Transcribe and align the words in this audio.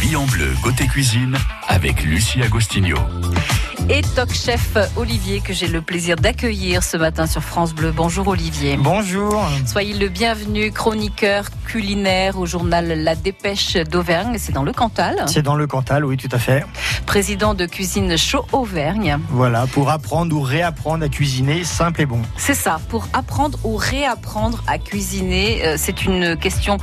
vie 0.00 0.16
en 0.16 0.26
bleu 0.26 0.52
côté 0.62 0.86
cuisine 0.86 1.36
avec 1.68 2.02
Lucie 2.04 2.42
Agostinho. 2.42 2.96
Et 3.88 4.02
Toc 4.02 4.32
Chef 4.32 4.76
Olivier 4.96 5.40
que 5.40 5.52
j'ai 5.52 5.68
le 5.68 5.80
plaisir 5.80 6.16
d'accueillir 6.16 6.82
ce 6.82 6.96
matin 6.96 7.28
sur 7.28 7.42
France 7.42 7.72
Bleu. 7.72 7.92
Bonjour 7.92 8.26
Olivier. 8.26 8.76
Bonjour. 8.76 9.40
Soyez 9.64 9.94
le 9.94 10.08
bienvenu, 10.08 10.72
chroniqueur 10.72 11.44
culinaire 11.66 12.36
au 12.36 12.46
journal 12.46 12.88
La 13.04 13.14
Dépêche 13.14 13.74
d'Auvergne. 13.74 14.38
C'est 14.40 14.50
dans 14.50 14.64
le 14.64 14.72
Cantal. 14.72 15.24
C'est 15.28 15.42
dans 15.42 15.54
le 15.54 15.68
Cantal, 15.68 16.04
oui, 16.04 16.16
tout 16.16 16.28
à 16.32 16.38
fait. 16.40 16.64
Président 17.06 17.54
de 17.54 17.64
Cuisine 17.64 18.16
Chaud 18.18 18.44
Auvergne. 18.50 19.18
Voilà, 19.30 19.68
pour 19.68 19.90
apprendre 19.90 20.34
ou 20.34 20.40
réapprendre 20.40 21.04
à 21.04 21.08
cuisiner 21.08 21.62
simple 21.62 22.00
et 22.00 22.06
bon. 22.06 22.22
C'est 22.36 22.54
ça, 22.54 22.80
pour 22.88 23.06
apprendre 23.12 23.56
ou 23.62 23.76
réapprendre 23.76 24.64
à 24.66 24.78
cuisiner. 24.78 25.64
Euh, 25.64 25.76
c'est 25.78 26.04
une 26.04 26.36
question 26.36 26.78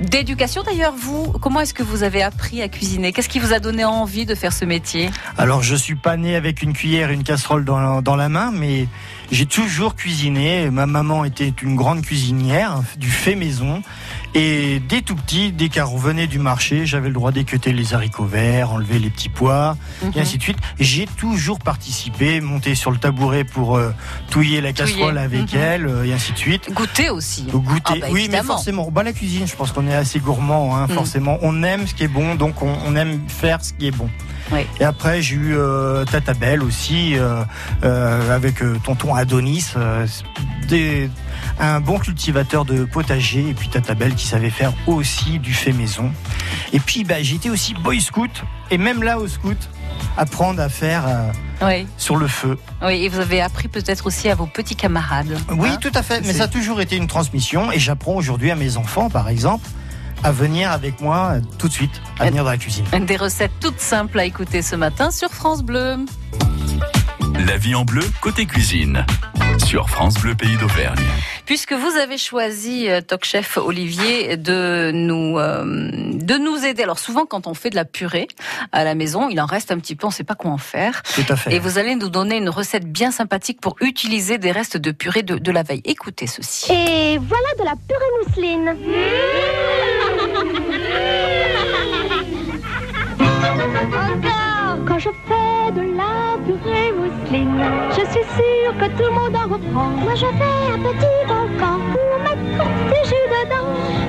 d'éducation. 0.00 0.62
D'ailleurs, 0.62 0.94
vous, 0.94 1.32
comment 1.40 1.60
est-ce 1.60 1.74
que 1.74 1.82
vous 1.82 2.02
avez 2.02 2.22
appris 2.22 2.60
à 2.60 2.68
cuisiner? 2.68 3.12
Qu'est-ce 3.12 3.30
qui 3.30 3.38
vous 3.38 3.54
a 3.54 3.60
donné 3.60 3.86
envie 3.86 4.13
de 4.22 4.34
faire 4.36 4.52
ce 4.52 4.64
métier? 4.64 5.10
Alors, 5.36 5.62
je 5.62 5.74
suis 5.74 5.96
pas 5.96 6.16
né 6.16 6.36
avec 6.36 6.62
une 6.62 6.72
cuillère 6.72 7.10
et 7.10 7.14
une 7.14 7.24
casserole 7.24 7.64
dans, 7.64 8.00
dans 8.02 8.16
la 8.16 8.28
main, 8.28 8.52
mais 8.52 8.86
j'ai 9.30 9.46
toujours 9.46 9.94
cuisiné. 9.94 10.70
Ma 10.70 10.86
maman 10.86 11.24
était 11.24 11.52
une 11.62 11.76
grande 11.76 12.02
cuisinière, 12.02 12.82
du 12.98 13.10
fait 13.10 13.34
maison. 13.34 13.82
Et 14.36 14.80
dès 14.88 15.00
tout 15.02 15.14
petit, 15.14 15.52
dès 15.52 15.68
qu'elle 15.68 15.84
revenait 15.84 16.26
du 16.26 16.40
marché, 16.40 16.86
j'avais 16.86 17.06
le 17.08 17.14
droit 17.14 17.30
d'équeuter 17.30 17.72
les 17.72 17.94
haricots 17.94 18.24
verts, 18.24 18.72
enlever 18.72 18.98
les 18.98 19.08
petits 19.10 19.28
pois, 19.28 19.76
et 20.14 20.20
ainsi 20.20 20.38
de 20.38 20.42
suite. 20.42 20.58
J'ai 20.80 21.06
toujours 21.06 21.60
participé, 21.60 22.40
monté 22.40 22.74
sur 22.74 22.90
le 22.90 22.96
tabouret 22.98 23.44
pour 23.44 23.76
euh, 23.76 23.92
touiller 24.30 24.60
la 24.60 24.72
casserole 24.72 25.18
avec 25.18 25.52
Mhm. 25.54 25.60
elle, 25.60 25.86
euh, 25.86 26.04
et 26.04 26.12
ainsi 26.12 26.32
de 26.32 26.38
suite. 26.38 26.72
Goûter 26.72 27.10
aussi. 27.10 27.46
Au 27.52 27.60
goûter, 27.60 27.92
Ah 27.94 27.94
bah, 28.00 28.06
oui, 28.10 28.28
mais 28.30 28.42
forcément. 28.42 28.90
Bah, 28.90 29.04
la 29.04 29.12
cuisine, 29.12 29.46
je 29.46 29.54
pense 29.54 29.70
qu'on 29.70 29.86
est 29.86 29.94
assez 29.94 30.18
gourmand, 30.18 30.76
hein, 30.76 30.86
Mm. 30.88 30.94
forcément. 30.94 31.38
On 31.42 31.62
aime 31.62 31.86
ce 31.86 31.94
qui 31.94 32.02
est 32.02 32.08
bon, 32.08 32.34
donc 32.34 32.60
on, 32.60 32.74
on 32.86 32.96
aime 32.96 33.20
faire 33.28 33.64
ce 33.64 33.72
qui 33.72 33.86
est 33.86 33.90
bon. 33.96 34.10
Oui. 34.54 34.66
Et 34.80 34.84
après, 34.84 35.20
j'ai 35.20 35.34
eu 35.36 35.56
euh, 35.56 36.04
Tata 36.04 36.32
Belle 36.34 36.62
aussi, 36.62 37.16
euh, 37.18 37.42
euh, 37.82 38.34
avec 38.34 38.56
tonton 38.84 39.14
Adonis, 39.14 39.74
des- 40.68 41.10
un 41.60 41.80
bon 41.80 41.98
cultivateur 41.98 42.64
de 42.64 42.84
potager, 42.84 43.48
et 43.50 43.54
puis 43.54 43.68
Tata 43.68 43.94
Belle 43.94 44.14
qui 44.14 44.26
savait 44.26 44.50
faire 44.50 44.72
aussi 44.86 45.38
du 45.38 45.52
fait 45.52 45.72
maison. 45.72 46.10
Et 46.72 46.80
puis, 46.80 47.04
bah, 47.04 47.16
j'étais 47.22 47.50
aussi 47.50 47.74
boy 47.74 48.00
scout, 48.00 48.30
et 48.70 48.78
même 48.78 49.02
là 49.02 49.18
au 49.18 49.28
scout, 49.28 49.58
apprendre 50.16 50.60
à 50.62 50.68
faire 50.68 51.04
euh, 51.06 51.30
Oui. 51.62 51.86
sur 51.96 52.16
le 52.16 52.26
feu. 52.28 52.58
oui, 52.82 53.04
et 53.04 53.08
vous 53.08 53.20
avez 53.20 53.40
appris 53.40 53.68
peut-être 53.68 54.06
aussi 54.06 54.28
à 54.28 54.34
vos 54.34 54.46
petits 54.46 54.74
camarades. 54.76 55.36
Oui, 55.50 55.68
hein 55.72 55.78
tout 55.80 55.92
à 55.94 56.02
fait. 56.02 56.22
Mais 56.24 56.32
ça 56.32 56.44
a 56.44 56.48
toujours 56.48 56.80
été 56.80 56.96
une 56.96 57.06
transmission 57.06 57.70
et 57.72 57.78
j'apprends 57.78 58.14
aujourd'hui 58.14 58.50
à 58.50 58.56
mes 58.56 58.76
enfants, 58.76 59.10
par 59.10 59.28
exemple, 59.28 59.68
à 60.24 60.32
venir 60.32 60.72
avec 60.72 61.00
moi 61.00 61.34
tout 61.58 61.68
de 61.68 61.72
suite, 61.72 62.00
à 62.18 62.26
venir 62.26 62.44
dans 62.44 62.50
la 62.50 62.56
cuisine. 62.56 62.86
Des 63.00 63.16
recettes 63.16 63.52
toutes 63.60 63.78
simples 63.78 64.18
à 64.18 64.24
écouter 64.24 64.62
ce 64.62 64.74
matin 64.74 65.10
sur 65.10 65.30
France 65.30 65.62
Bleu. 65.62 65.98
La 67.46 67.58
vie 67.58 67.74
en 67.74 67.84
bleu 67.84 68.02
côté 68.22 68.46
cuisine 68.46 69.04
sur 69.66 69.90
France 69.90 70.14
Bleu 70.14 70.34
Pays 70.34 70.56
d'Auvergne. 70.56 70.98
Puisque 71.44 71.74
vous 71.74 71.96
avez 71.98 72.16
choisi, 72.16 72.88
euh, 72.88 73.02
Toc 73.02 73.24
Chef 73.24 73.58
Olivier, 73.58 74.36
de 74.36 74.90
nous, 74.94 75.38
euh, 75.38 75.62
de 75.64 76.38
nous 76.38 76.64
aider. 76.64 76.82
Alors 76.82 76.98
souvent, 76.98 77.26
quand 77.26 77.46
on 77.46 77.54
fait 77.54 77.70
de 77.70 77.76
la 77.76 77.84
purée 77.84 78.28
à 78.72 78.82
la 78.82 78.94
maison, 78.94 79.28
il 79.28 79.38
en 79.40 79.46
reste 79.46 79.72
un 79.72 79.78
petit 79.78 79.94
peu, 79.94 80.06
on 80.06 80.10
ne 80.10 80.14
sait 80.14 80.24
pas 80.24 80.34
quoi 80.34 80.50
en 80.50 80.58
faire. 80.58 81.02
Tout 81.14 81.24
à 81.28 81.36
fait. 81.36 81.54
Et 81.54 81.58
vous 81.58 81.78
allez 81.78 81.96
nous 81.96 82.08
donner 82.08 82.38
une 82.38 82.48
recette 82.48 82.90
bien 82.90 83.10
sympathique 83.10 83.60
pour 83.60 83.76
utiliser 83.82 84.38
des 84.38 84.52
restes 84.52 84.78
de 84.78 84.90
purée 84.90 85.22
de, 85.22 85.36
de 85.36 85.52
la 85.52 85.62
veille. 85.62 85.82
Écoutez 85.84 86.26
ceci. 86.26 86.72
Et 86.72 87.18
voilà 87.18 87.48
de 87.58 87.64
la 87.64 87.74
purée 87.86 88.10
mousseline. 88.26 88.68
Encore 88.70 89.93
Quand 94.94 95.00
je 95.00 95.08
fais 95.26 95.72
de 95.72 95.96
la 95.96 96.38
purée 96.46 96.92
mousseline, 96.92 97.64
je 97.90 98.04
suis 98.12 98.24
sûre 98.36 98.78
que 98.78 98.86
tout 98.96 99.02
le 99.02 99.10
monde 99.10 99.34
en 99.34 99.52
reprend. 99.52 99.88
Moi 99.88 100.14
je 100.14 100.20
fais 100.20 100.72
un 100.72 100.78
petit 100.78 101.26
volcan 101.26 101.80
pour 101.90 102.18
mettre 102.22 102.64
du 102.86 103.08
jus 103.08 103.26
dedans. 103.28 103.66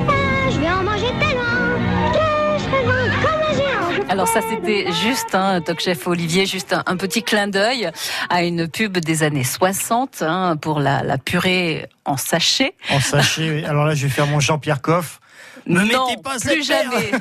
Ah, 0.08 0.52
je 0.52 0.60
vais 0.60 0.70
en 0.70 0.84
manger 0.84 1.12
tellement 1.20 1.74
que 2.14 2.20
je 2.60 2.64
serai 2.66 2.84
grande 2.84 3.12
comme 3.24 3.42
un 3.42 3.54
géant. 3.58 4.10
Alors 4.10 4.28
ça, 4.28 4.42
c'était 4.48 4.92
juste, 4.92 5.34
hein, 5.34 5.60
Toc 5.62 5.80
Chef 5.80 6.06
Olivier, 6.06 6.46
juste 6.46 6.72
un, 6.72 6.84
un 6.86 6.98
petit 6.98 7.24
clin 7.24 7.48
d'œil 7.48 7.90
à 8.30 8.44
une 8.44 8.68
pub 8.68 9.00
des 9.00 9.24
années 9.24 9.44
60 9.44 10.22
hein, 10.22 10.56
pour 10.56 10.80
la, 10.80 11.02
la 11.02 11.18
purée 11.18 11.88
en 12.06 12.16
sachet. 12.16 12.76
En 12.92 13.00
sachet, 13.00 13.50
oui. 13.50 13.66
alors 13.66 13.86
là, 13.86 13.96
je 13.96 14.06
vais 14.06 14.14
faire 14.14 14.28
mon 14.28 14.40
Jean-Pierre 14.40 14.84
Coff. 14.84 15.20
Ne 15.68 15.80
non, 15.82 16.08
mettez 16.08 16.22
pas 16.22 16.38
plus 16.40 16.64
jamais. 16.64 17.12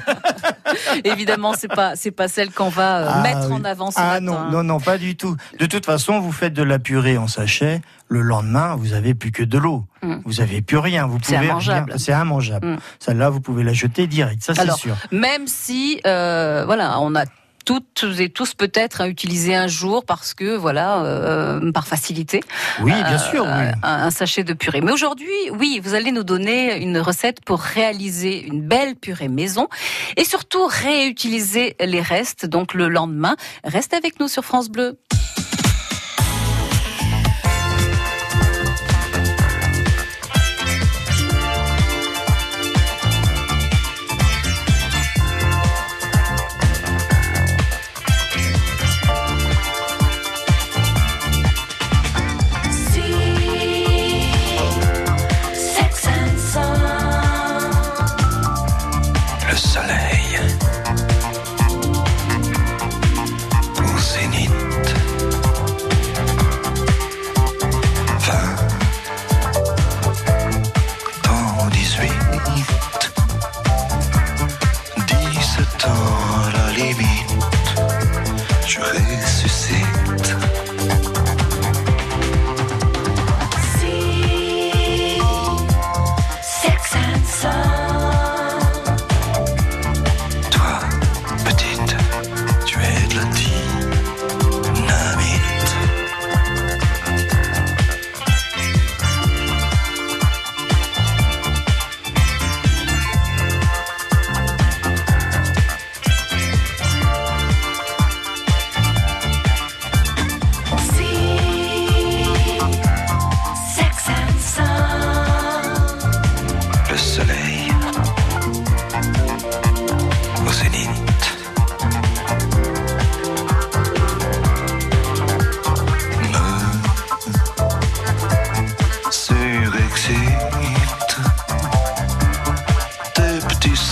Évidemment, 1.04 1.54
c'est 1.56 1.68
pas 1.68 1.96
c'est 1.96 2.10
pas 2.10 2.28
celle 2.28 2.50
qu'on 2.50 2.68
va 2.68 2.98
euh, 2.98 3.08
Ah, 3.10 3.22
mettre 3.22 3.46
oui. 3.48 3.54
en 3.54 3.64
avant 3.64 3.90
ce 3.90 3.96
Ah 3.98 4.20
matin. 4.20 4.20
non, 4.20 4.50
non, 4.50 4.64
non, 4.64 4.80
pas 4.80 4.98
du 4.98 5.16
tout. 5.16 5.36
De 5.58 5.66
toute 5.66 5.86
façon, 5.86 6.20
vous 6.20 6.32
faites 6.32 6.52
de 6.52 6.62
la 6.62 6.78
purée 6.78 7.16
en 7.16 7.26
sachet. 7.28 7.80
Le 8.08 8.20
lendemain, 8.20 8.76
vous 8.76 8.92
avez 8.92 9.14
plus 9.14 9.32
que 9.32 9.42
de 9.42 9.56
l'eau. 9.58 9.84
Mm. 10.02 10.16
Vous 10.24 10.40
avez 10.40 10.60
plus 10.60 10.76
rien. 10.78 11.06
Vous 11.06 11.18
C'est 11.22 11.36
pouvez 11.36 11.48
C'est 11.96 12.12
immangeable. 12.12 12.66
Mm. 12.66 12.78
Celle-là, 12.98 13.30
vous 13.30 13.40
pouvez 13.40 13.62
la 13.64 13.72
jeter 13.72 14.06
direct. 14.06 14.42
Ça, 14.42 14.54
c'est 14.54 14.60
Alors, 14.60 14.76
sûr. 14.78 14.96
Même 15.10 15.46
si, 15.46 16.00
euh, 16.06 16.64
voilà, 16.66 17.00
on 17.00 17.14
a 17.14 17.24
toutes 17.64 18.04
et 18.18 18.28
tous 18.28 18.54
peut-être 18.54 19.00
à 19.00 19.08
utiliser 19.08 19.54
un 19.54 19.66
jour 19.66 20.04
parce 20.04 20.34
que 20.34 20.56
voilà 20.56 21.02
euh, 21.04 21.72
par 21.72 21.86
facilité 21.86 22.40
Oui, 22.82 22.92
bien 22.92 23.14
euh, 23.14 23.30
sûr. 23.30 23.44
oui. 23.44 23.50
un, 23.82 24.06
un 24.06 24.10
sachet 24.10 24.44
de 24.44 24.52
purée. 24.52 24.80
Mais 24.80 24.92
aujourd'hui, 24.92 25.28
oui, 25.52 25.80
vous 25.82 25.94
allez 25.94 26.12
nous 26.12 26.24
donner 26.24 26.76
une 26.76 26.98
recette 26.98 27.42
pour 27.44 27.60
réaliser 27.60 28.44
une 28.44 28.62
belle 28.62 28.96
purée 28.96 29.28
maison 29.28 29.68
et 30.16 30.24
surtout 30.24 30.66
réutiliser 30.66 31.76
les 31.80 32.00
restes 32.02 32.46
donc 32.46 32.74
le 32.74 32.88
lendemain. 32.88 33.36
Reste 33.64 33.94
avec 33.94 34.20
nous 34.20 34.28
sur 34.28 34.44
France 34.44 34.68
Bleu. 34.68 34.98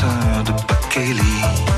danseur 0.03 0.43
de 0.45 0.53
Bakeli. 0.67 1.72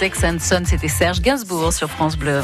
Sex 0.00 0.24
and 0.24 0.38
Son, 0.40 0.62
c'était 0.64 0.88
Serge 0.88 1.20
Gainsbourg 1.20 1.74
sur 1.74 1.90
France 1.90 2.16
Bleu. 2.16 2.40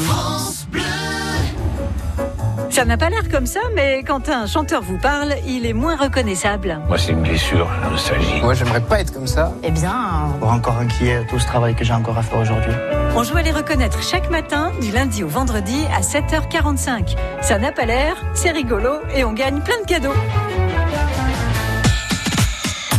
Ça 2.68 2.84
n'a 2.84 2.98
pas 2.98 3.08
l'air 3.08 3.30
comme 3.30 3.46
ça, 3.46 3.60
mais 3.74 4.02
quand 4.06 4.28
un 4.28 4.46
chanteur 4.46 4.82
vous 4.82 4.98
parle, 4.98 5.36
il 5.46 5.64
est 5.64 5.72
moins 5.72 5.96
reconnaissable. 5.96 6.78
Moi, 6.86 6.98
c'est 6.98 7.12
une 7.12 7.22
blessure, 7.22 7.66
la 7.82 7.88
nostalgie. 7.88 8.42
Moi, 8.42 8.52
j'aimerais 8.52 8.82
pas 8.82 9.00
être 9.00 9.10
comme 9.10 9.26
ça. 9.26 9.54
Eh 9.62 9.70
bien, 9.70 10.34
Pour 10.38 10.52
encore 10.52 10.76
inquiet 10.76 11.24
tout 11.30 11.38
ce 11.38 11.46
travail 11.46 11.74
que 11.74 11.82
j'ai 11.82 11.94
encore 11.94 12.18
à 12.18 12.22
faire 12.22 12.40
aujourd'hui. 12.40 12.74
On 13.16 13.22
joue 13.22 13.38
à 13.38 13.42
les 13.42 13.52
reconnaître 13.52 14.02
chaque 14.02 14.28
matin, 14.28 14.70
du 14.82 14.90
lundi 14.90 15.24
au 15.24 15.28
vendredi 15.28 15.80
à 15.96 16.02
7h45. 16.02 17.16
Ça 17.40 17.58
n'a 17.58 17.72
pas 17.72 17.86
l'air, 17.86 18.16
c'est 18.34 18.50
rigolo 18.50 19.00
et 19.14 19.24
on 19.24 19.32
gagne 19.32 19.62
plein 19.62 19.80
de 19.80 19.86
cadeaux. 19.86 20.12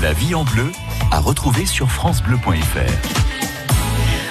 La 0.02 0.14
vie 0.14 0.34
en 0.34 0.46
bleu 0.46 0.72
à 1.12 1.20
retrouver 1.20 1.68
sur 1.68 1.92
francebleu.fr. 1.92 3.37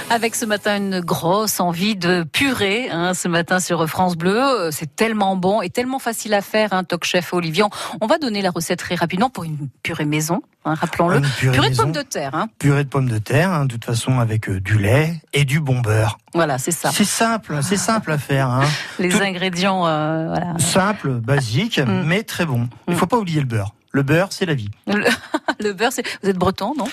Avec 0.08 0.36
ce 0.36 0.44
matin 0.46 0.76
une 0.76 1.00
grosse 1.00 1.58
envie 1.58 1.96
de 1.96 2.22
purée, 2.22 2.88
hein, 2.90 3.12
ce 3.12 3.26
matin 3.26 3.58
sur 3.58 3.86
France 3.88 4.16
Bleu. 4.16 4.38
Euh, 4.40 4.70
C'est 4.70 4.94
tellement 4.94 5.34
bon 5.36 5.62
et 5.62 5.68
tellement 5.68 5.98
facile 5.98 6.32
à 6.34 6.42
faire, 6.42 6.72
hein, 6.72 6.84
Toc 6.84 7.04
Chef 7.04 7.32
Olivier. 7.34 7.64
On 8.00 8.06
va 8.06 8.16
donner 8.18 8.40
la 8.40 8.50
recette 8.50 8.78
très 8.78 8.94
rapidement 8.94 9.30
pour 9.30 9.42
une 9.42 9.68
purée 9.82 10.04
maison, 10.04 10.42
hein, 10.64 10.74
rappelons-le. 10.74 11.18
Une 11.18 11.26
purée 11.28 11.70
de 11.70 11.76
pommes 11.76 11.90
de 11.92 12.02
terre, 12.02 12.34
hein. 12.36 12.46
Purée 12.60 12.84
de 12.84 12.88
pommes 12.88 13.08
de 13.08 13.18
terre, 13.18 13.50
hein, 13.50 13.64
de 13.64 13.72
toute 13.72 13.84
façon 13.84 14.20
avec 14.20 14.48
euh, 14.48 14.60
du 14.60 14.78
lait 14.78 15.20
et 15.32 15.44
du 15.44 15.58
bon 15.58 15.80
beurre. 15.80 16.18
voilà, 16.34 16.58
c'est 16.58 16.70
ça. 16.70 16.90
C'est 16.92 17.04
simple, 17.04 17.58
c'est 17.62 17.76
simple 17.76 18.12
à 18.12 18.18
faire. 18.18 18.48
Hein. 18.48 18.64
Les 19.00 19.08
tout- 19.08 19.20
ingrédients, 19.20 19.88
euh, 19.88 20.28
voilà. 20.28 20.56
Simple, 20.58 21.14
basique, 21.14 21.80
Mm. 21.80 22.02
mais 22.04 22.22
très 22.22 22.46
bon. 22.46 22.68
Il 22.86 22.94
Mm. 22.94 22.96
faut 22.96 23.06
pas 23.06 23.18
oublier 23.18 23.40
le 23.40 23.46
beurre. 23.46 23.74
Le 23.90 24.02
beurre, 24.04 24.28
c'est 24.30 24.46
la 24.46 24.54
vie. 24.54 24.70
Le, 24.86 25.04
le 25.60 25.72
beurre, 25.72 25.90
c'est... 25.92 26.04
vous 26.22 26.28
êtes 26.30 26.36
breton, 26.38 26.74
non? 26.78 26.86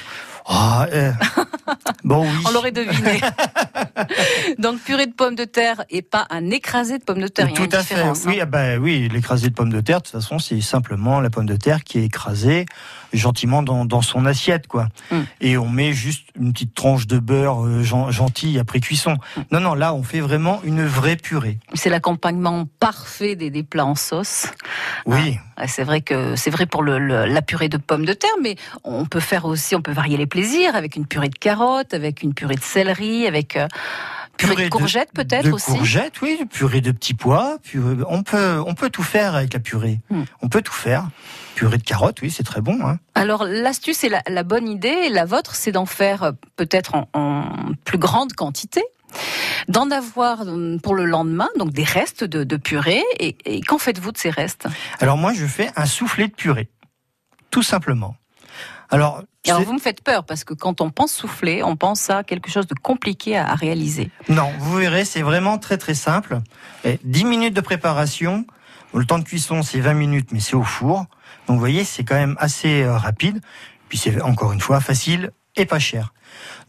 Ah, 0.46 0.88
euh, 0.92 1.12
bon 2.04 2.24
oui. 2.24 2.44
On 2.48 2.52
l'aurait 2.52 2.72
deviné. 2.72 3.22
Donc 4.60 4.80
purée 4.82 5.06
de 5.08 5.14
pommes 5.14 5.36
de 5.36 5.46
terre 5.46 5.84
et 5.90 6.02
pas 6.02 6.26
un 6.30 6.50
écrasé 6.50 6.98
de 7.00 7.04
pommes 7.04 7.22
de 7.22 7.28
terre. 7.28 7.52
Tout 7.54 7.70
à 7.72 7.84
fait. 7.84 7.96
Oui, 8.26 8.36
hein. 8.40 8.40
ah 8.44 8.46
bah 8.46 8.78
oui, 8.78 9.10
l'écrasé 9.12 9.50
de 9.50 9.54
pommes 9.54 9.72
de 9.72 9.82
terre, 9.82 10.00
de 10.00 10.04
toute 10.04 10.12
façon, 10.14 10.40
c'est 10.40 10.60
simplement 10.62 11.20
la 11.22 11.30
pomme 11.30 11.46
de 11.46 11.56
terre 11.56 11.84
qui 11.84 12.00
est 12.00 12.06
écrasée 12.06 12.66
gentiment 13.14 13.62
dans, 13.62 13.86
dans 13.86 14.02
son 14.02 14.26
assiette, 14.26 14.66
quoi. 14.68 14.88
Mm. 15.12 15.18
Et 15.42 15.58
on 15.58 15.70
met 15.70 15.94
juste 15.94 16.28
une 16.40 16.52
petite 16.52 16.74
tranche 16.74 17.06
de 17.06 17.20
beurre 17.20 17.64
euh, 17.64 17.84
gen- 17.84 18.10
gentille 18.10 18.58
après 18.58 18.80
cuisson. 18.80 19.18
Mm. 19.38 19.42
Non, 19.52 19.60
non, 19.60 19.74
là, 19.76 19.94
on 19.94 20.02
fait 20.02 20.20
vraiment 20.20 20.60
une 20.64 20.84
vraie 20.84 21.16
purée. 21.16 21.60
C'est 21.76 21.90
l'accompagnement 21.92 22.66
parfait 22.80 23.36
des, 23.36 23.52
des 23.52 23.62
plats 23.62 23.86
en 23.86 23.94
sauce. 23.96 24.48
Oui. 25.06 25.38
Ah, 25.58 25.68
C'est 25.68 25.84
vrai 25.84 26.02
que 26.02 26.36
c'est 26.36 26.50
vrai 26.50 26.66
pour 26.66 26.82
le, 26.82 26.98
le- 26.98 27.26
la 27.26 27.42
purée 27.44 27.70
de 27.70 27.78
pommes 27.78 28.06
de 28.06 28.14
terre, 28.14 28.32
mais 28.42 28.56
on 28.84 29.06
peut 29.06 29.20
faire 29.20 29.46
aussi, 29.46 29.76
on 29.76 29.82
peut 29.84 29.92
varier 29.94 30.18
les 30.18 30.26
plaisirs 30.34 30.76
avec 30.76 30.96
une 30.96 31.06
purée 31.06 31.30
de 31.30 31.38
carottes, 31.38 31.94
avec 31.94 32.24
une 32.24 32.34
purée 32.34 32.56
de 32.56 32.64
céleri, 32.64 33.28
avec 33.28 33.56
euh, 33.56 33.68
purée, 34.36 34.66
de 34.66 34.70
courgettes 34.70 35.14
peut-être 35.14 35.46
de 35.46 35.52
aussi. 35.52 35.72
courgettes, 35.72 36.22
oui, 36.24 36.44
purée 36.52 36.82
de 36.82 36.92
petits 36.92 37.14
pois. 37.14 37.60
Purée, 37.62 37.98
on 38.08 38.24
peut, 38.24 38.60
on 38.66 38.74
peut 38.74 38.90
tout 38.90 39.04
faire 39.04 39.36
avec 39.36 39.54
la 39.54 39.60
purée. 39.60 40.00
Mm. 40.10 40.24
On 40.42 40.50
peut 40.50 40.64
tout 40.64 40.74
faire. 40.74 41.08
Purée 41.54 41.78
de 41.78 41.84
carottes, 41.84 42.20
oui, 42.24 42.32
c'est 42.32 42.42
très 42.44 42.62
bon. 42.62 42.80
Hein. 42.84 42.98
Alors 43.14 43.44
l'astuce 43.44 44.04
et 44.04 44.10
la, 44.10 44.24
la 44.28 44.42
bonne 44.42 44.68
idée, 44.68 45.10
la 45.10 45.26
vôtre, 45.26 45.54
c'est 45.54 45.72
d'en 45.72 45.86
faire 45.86 46.24
euh, 46.24 46.32
peut-être 46.56 46.96
en, 46.96 47.08
en 47.14 47.44
plus 47.86 48.00
grande 48.00 48.34
quantité, 48.34 48.82
d'en 49.68 49.92
avoir 49.92 50.42
euh, 50.48 50.80
pour 50.82 50.96
le 50.96 51.06
lendemain, 51.06 51.50
donc 51.60 51.72
des 51.74 51.84
restes 51.84 52.24
de, 52.24 52.44
de 52.44 52.58
purée. 52.58 53.04
Et, 53.20 53.38
et 53.46 53.62
qu'en 53.62 53.78
faites-vous 53.78 54.12
de 54.12 54.18
ces 54.18 54.32
restes? 54.32 54.66
Alors 55.00 55.18
moi, 55.18 55.32
je 55.34 55.46
fais 55.46 55.70
un 55.76 55.86
soufflé 55.86 56.28
de 56.28 56.34
purée, 56.34 56.70
tout 57.52 57.62
simplement. 57.62 58.16
Alors, 58.94 59.24
Alors 59.48 59.62
vous 59.64 59.74
me 59.74 59.80
faites 59.80 60.04
peur 60.04 60.24
parce 60.24 60.44
que 60.44 60.54
quand 60.54 60.82
on 60.82 60.90
pense 60.90 61.12
souffler, 61.12 61.64
on 61.64 61.76
pense 61.76 62.10
à 62.10 62.24
quelque 62.24 62.50
chose 62.50 62.68
de 62.68 62.76
compliqué 62.76 63.36
à, 63.36 63.50
à 63.50 63.56
réaliser. 63.56 64.12
non, 64.30 64.50
vous 64.60 64.76
verrez, 64.78 65.04
c'est 65.06 65.22
vraiment 65.22 65.58
très 65.58 65.78
très 65.78 65.96
simple. 65.96 66.40
Et 66.86 67.00
10 67.04 67.26
minutes 67.26 67.54
de 67.54 67.62
préparation. 67.62 68.46
Le 68.94 69.06
temps 69.06 69.18
de 69.18 69.24
cuisson, 69.24 69.64
c'est 69.64 69.80
20 69.80 69.96
minutes, 69.96 70.30
mais 70.32 70.40
c'est 70.40 70.56
au 70.56 70.62
four. 70.64 71.00
Donc 71.48 71.56
vous 71.56 71.60
voyez, 71.60 71.84
c'est 71.84 72.04
quand 72.04 72.16
même 72.16 72.36
assez 72.40 72.84
euh, 72.84 72.96
rapide. 72.96 73.42
Puis 73.90 73.98
c'est 73.98 74.22
encore 74.22 74.54
une 74.54 74.62
fois 74.62 74.80
facile 74.80 75.32
et 75.56 75.66
pas 75.66 75.80
cher. 75.80 76.14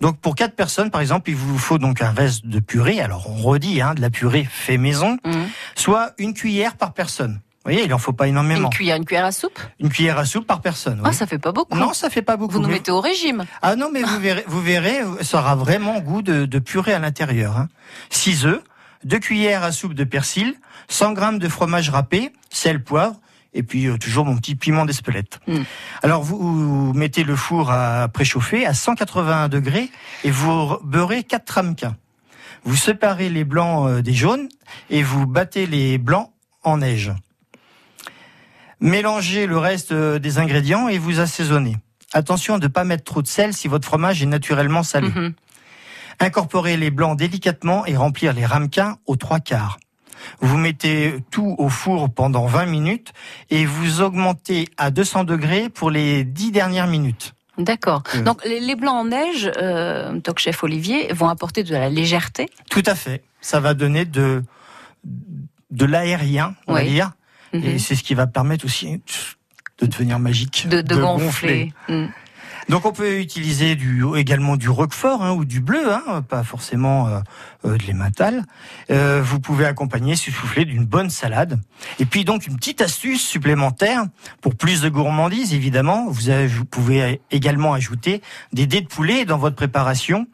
Donc 0.01 0.19
pour 0.19 0.35
quatre 0.35 0.55
personnes, 0.57 0.91
par 0.91 1.01
exemple, 1.03 1.29
il 1.31 1.37
vous 1.37 1.59
faut 1.59 1.79
donc 1.79 2.01
un 2.03 2.11
reste 2.13 2.47
de 2.47 2.61
purée. 2.61 3.01
Alors 3.03 3.29
on 3.31 3.37
redit, 3.43 3.81
hein, 3.83 3.93
de 3.95 4.01
la 4.01 4.09
purée 4.11 4.47
fait 4.51 4.79
maison, 4.79 5.19
Mhm. 5.25 5.49
soit 5.75 6.13
une 6.19 6.33
cuillère 6.35 6.77
par 6.77 6.95
personne. 6.95 7.41
Vous 7.65 7.71
voyez, 7.73 7.87
il 7.87 7.95
en 7.95 7.99
faut 7.99 8.13
pas 8.13 8.29
énormément. 8.29 8.69
Une 8.69 8.75
cuillère, 8.75 8.97
une 8.97 9.07
cuillère 9.07 9.25
à 9.25 9.33
soupe 9.33 9.59
Une 9.81 9.89
cuillère 9.89 10.19
à 10.19 10.27
soupe 10.27 10.47
par 10.47 10.61
personne. 10.61 11.01
oui. 11.01 11.07
Ah, 11.09 11.13
ça 11.13 11.27
fait 11.27 11.39
pas 11.39 11.53
beaucoup. 11.53 11.77
Non, 11.79 11.95
ça 11.95 12.11
fait 12.11 12.21
pas 12.21 12.37
beaucoup. 12.37 12.53
Vous 12.55 12.61
nous 12.61 12.69
mettez 12.69 12.91
au 12.91 13.01
régime. 13.01 13.47
Ah 13.63 13.75
non, 13.75 13.89
mais 13.91 14.03
vous 14.03 14.21
verrez, 14.21 14.45
vous 14.47 14.61
verrez, 14.61 14.99
ça 15.23 15.39
aura 15.39 15.55
vraiment 15.55 15.99
goût 16.01 16.21
de, 16.21 16.45
de 16.45 16.59
purée 16.59 16.93
à 16.93 16.99
l'intérieur. 16.99 17.57
Hein. 17.57 17.69
6 18.11 18.45
œufs, 18.45 18.63
2 19.05 19.19
cuillères 19.19 19.65
à 19.65 19.73
soupe 19.73 19.95
de 19.95 20.05
persil, 20.05 20.57
100 20.89 21.13
grammes 21.15 21.39
de 21.39 21.49
fromage 21.49 21.89
râpé, 21.89 22.33
sel, 22.51 22.85
poivre, 22.85 23.17
et 23.55 23.63
puis 23.63 23.87
euh, 23.87 23.97
toujours 23.97 24.27
mon 24.27 24.37
petit 24.37 24.57
piment 24.57 24.85
d'Espelette. 24.85 25.39
Mm. 25.47 25.63
Alors 26.03 26.23
vous, 26.23 26.37
vous 26.39 26.93
mettez 26.93 27.25
le 27.25 27.35
four 27.35 27.71
à 27.71 28.09
préchauffer 28.09 28.67
à 28.67 28.75
181 28.75 29.49
degrés 29.49 29.91
et 30.23 30.31
vous 30.31 30.77
beurrez 30.83 31.23
4 31.23 31.49
ramequins. 31.49 31.97
Vous 32.65 32.77
séparez 32.77 33.31
les 33.31 33.45
blancs 33.45 33.89
euh, 33.89 34.03
des 34.03 34.13
jaunes 34.15 34.49
et 34.91 35.03
vous 35.03 35.27
battez 35.27 35.67
les 35.67 35.97
blancs 35.97 36.31
en 36.63 36.79
neige. 36.79 37.13
Mélangez 38.85 39.47
le 39.47 39.57
reste 39.57 39.93
euh, 39.93 40.19
des 40.19 40.39
ingrédients 40.39 40.89
et 40.89 40.99
vous 40.99 41.19
assaisonnez. 41.19 41.79
Attention 42.13 42.59
de 42.59 42.65
ne 42.65 42.69
pas 42.69 42.85
mettre 42.85 43.03
trop 43.03 43.23
de 43.23 43.27
sel 43.27 43.55
si 43.55 43.67
votre 43.67 43.87
fromage 43.87 44.23
est 44.23 44.27
naturellement 44.27 44.83
salé. 44.83 45.09
Mhm. 45.09 45.33
Incorporez 46.21 46.77
les 46.77 46.91
blancs 46.91 47.19
délicatement 47.19 47.87
et 47.87 47.97
remplir 47.97 48.35
les 48.35 48.45
ramequins 48.45 48.99
aux 49.07 49.17
trois 49.17 49.41
quarts. 49.41 49.79
Vous 50.41 50.59
mettez 50.59 51.15
tout 51.31 51.55
au 51.57 51.71
four 51.71 52.13
pendant 52.13 52.45
20 52.45 52.67
minutes 52.67 53.15
et 53.49 53.65
vous 53.65 54.03
augmentez 54.03 54.69
à 54.77 54.91
200 54.91 55.25
degrés 55.25 55.71
pour 55.71 55.91
les 55.91 56.23
10 56.23 56.53
dernières 56.53 56.87
minutes. 56.87 57.33
D'accord. 57.57 58.03
Euh. 58.15 58.21
Donc 58.21 58.45
les, 58.45 58.77
blancs 58.77 58.97
en 58.97 59.05
neige, 59.07 59.51
euh, 59.57 60.21
Toc 60.21 60.41
Chef 60.41 60.63
Olivier, 60.63 61.11
vont 61.15 61.31
apporter 61.31 61.65
de 61.65 61.73
la 61.73 61.89
légèreté. 61.89 62.51
Tout 62.71 62.83
à 62.85 62.95
fait. 62.95 63.25
Ça 63.41 63.61
va 63.61 63.73
donner 63.73 64.05
de, 64.05 64.43
de 65.71 65.85
l'aérien, 65.87 66.55
on 66.67 66.75
va 66.75 66.85
dire. 66.85 67.13
Mhm. 67.55 67.65
Et 67.65 67.79
c'est 67.79 67.95
ce 67.95 68.03
qui 68.03 68.15
va 68.15 68.27
permettre 68.27 68.65
aussi 68.65 69.01
de 69.79 69.87
devenir 69.87 70.19
magique. 70.19 70.67
de, 70.69 70.81
de 70.83 70.97
gonfler. 70.97 71.73
Mm. 71.89 72.07
Donc 72.69 72.87
on 72.87 72.93
peut 72.93 73.19
utiliser 73.21 73.75
du, 73.75 74.05
également 74.17 74.57
du 74.57 74.69
roquefort 74.69 75.23
hein, 75.23 75.33
ou 75.33 75.45
du 75.45 75.61
bleu, 75.61 75.93
hein, 75.93 76.23
pas 76.23 76.43
forcément 76.43 77.09
euh, 77.09 77.21
euh, 77.67 77.77
de 77.77 77.87
l'emmental. 77.87 78.43
Euh, 78.91 79.21
vous 79.23 79.41
pouvez 79.41 79.67
accompagner 79.67 80.17
ce 80.17 80.31
soufflé 80.31 80.65
d'une 80.65 80.85
bonne 80.85 81.11
salade. 81.11 81.61
Et 81.99 82.07
puis 82.07 82.25
donc 82.25 82.47
une 82.47 82.57
petite 82.57 82.81
astuce 82.81 83.23
supplémentaire 83.23 84.05
pour 84.41 84.55
plus 84.55 84.81
de 84.81 84.89
gourmandise 84.89 85.53
évidemment. 85.55 86.07
Vous, 86.09 86.31
avez- 86.31 86.47
vous 86.47 86.65
pouvez 86.65 87.21
également 87.31 87.75
ajouter 87.75 88.23
des 88.53 88.67
dés 88.67 88.81
de 88.81 88.87
poulet 88.89 89.25
dans 89.25 89.39
votre 89.39 89.57
préparation. 89.57 90.27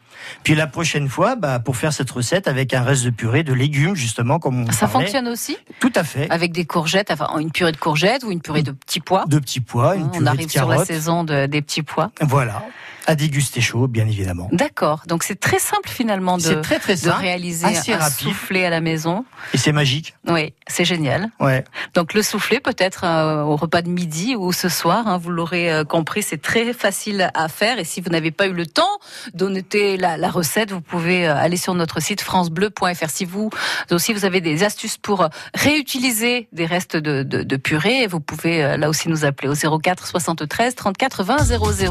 Puis 0.43 0.55
la 0.55 0.67
prochaine 0.67 1.09
fois, 1.09 1.35
bah, 1.35 1.61
pour 1.61 1.77
faire 1.77 1.93
cette 1.95 2.11
recette 2.11 2.47
avec 2.47 2.75
un 2.75 2.83
reste 2.83 3.05
de 3.05 3.11
purée 3.11 3.43
de 3.43 3.55
légumes 3.55 3.95
justement 3.95 4.39
comme 4.39 4.65
on 4.65 4.71
Ça 4.73 4.87
parlait. 4.87 5.07
fonctionne 5.07 5.29
aussi 5.29 5.57
Tout 5.79 5.93
à 5.95 6.05
fait. 6.05 6.29
avec 6.31 6.53
des 6.53 6.67
courgettes, 6.67 7.11
enfin 7.11 7.29
une 7.39 7.51
purée 7.51 7.73
de 7.73 7.79
courgettes 7.79 8.23
ou 8.25 8.31
une 8.31 8.43
purée 8.43 8.63
de 8.63 8.73
petits 8.73 9.01
pois. 9.01 9.25
De 9.27 9.39
petits 9.39 9.61
pois, 9.61 9.95
une 9.97 10.03
Hein, 10.03 10.09
purée 10.09 10.23
On 10.25 10.27
arrive 10.27 10.51
sur 10.51 10.69
la 10.69 10.85
saison 10.85 11.25
de- 11.25 11.47
des 11.47 11.63
petits 11.63 11.83
pois. 11.83 12.11
Voilà. 12.21 12.63
À 13.07 13.15
déguster 13.15 13.61
chaud, 13.61 13.89
bien 13.89 14.07
évidemment. 14.07 14.49
D'accord. 14.53 15.03
Donc 15.07 15.23
c'est 15.23 15.39
très 15.39 15.59
simple 15.59 15.89
finalement 15.89 16.37
de, 16.39 16.55
très 16.61 16.79
de 16.79 17.11
réaliser 17.11 17.67
assez 17.67 17.93
un 17.93 17.99
rapide. 17.99 18.29
soufflé 18.29 18.65
à 18.65 18.71
la 18.71 18.81
maison. 18.81 19.25
Et 19.55 19.59
c'est 19.59 19.73
magique. 19.73 20.15
Oui, 20.29 20.53
c'est 20.67 20.85
génial. 20.85 21.31
Ouais. 21.41 21.65
Donc 21.95 22.15
le 22.15 22.23
soufflé 22.23 22.61
peut-être 22.61 23.05
euh, 23.05 23.43
au 23.43 23.57
repas 23.57 23.83
de 23.83 23.89
midi 23.89 24.37
ou 24.37 24.53
ce 24.53 24.69
soir, 24.69 25.07
hein, 25.07 25.19
vous 25.19 25.31
l'aurez 25.31 25.73
euh, 25.73 25.85
compris, 25.85 26.23
c'est 26.23 26.41
très 26.41 26.73
facile 26.73 27.31
à 27.35 27.49
faire. 27.49 27.79
Et 27.79 27.85
si 27.85 28.01
vous 28.01 28.11
n'avez 28.11 28.31
pas 28.31 28.47
eu 28.47 28.53
le 28.53 28.67
temps 28.67 28.99
de 29.35 29.49
noter 29.49 29.97
la, 29.97 30.17
la 30.17 30.31
recette, 30.31 30.71
vous 30.73 30.81
pouvez 30.81 31.27
euh, 31.29 31.35
aller 31.37 31.57
sur 31.57 31.75
notre 31.75 32.01
site 32.01 32.21
francebleu.fr. 32.21 33.09
Si 33.11 33.25
vous 33.25 33.51
aussi 33.91 34.13
vous 34.13 34.25
avez 34.25 34.41
des 34.41 34.63
astuces 34.63 34.99
pour 34.99 35.29
réutiliser 35.55 36.49
des 36.53 36.67
restes 36.67 36.97
de, 36.97 37.23
de, 37.23 37.43
de 37.43 37.57
purée, 37.57 38.07
vous 38.07 38.21
pouvez 38.21 38.63
euh, 38.65 38.77
là 38.77 38.89
aussi 38.89 39.09
nous 39.09 39.25
appeler 39.25 39.49
au 39.49 39.79
04 39.79 40.07
73 40.07 40.75
34 40.75 41.25
20 41.25 41.39
00. 41.45 41.91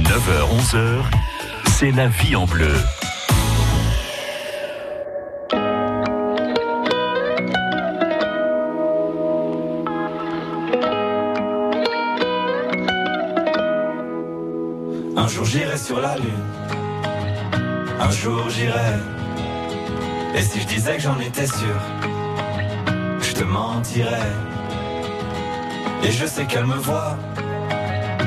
9h, 0.00 0.49
11h, 0.50 1.04
c'est 1.78 1.92
la 1.92 2.08
vie 2.08 2.34
en 2.34 2.44
bleu. 2.44 2.74
Un 15.16 15.28
jour 15.28 15.44
j'irai 15.44 15.78
sur 15.78 16.00
la 16.00 16.16
lune. 16.16 16.24
Un 18.00 18.10
jour 18.10 18.50
j'irai. 18.50 18.74
Et 20.34 20.42
si 20.42 20.60
je 20.60 20.66
disais 20.66 20.96
que 20.96 21.02
j'en 21.02 21.20
étais 21.20 21.46
sûr, 21.46 21.78
je 23.20 23.32
te 23.32 23.44
mentirais. 23.44 24.32
Et 26.02 26.10
je 26.10 26.26
sais 26.26 26.44
qu'elle 26.46 26.66
me 26.66 26.74
voit, 26.74 27.16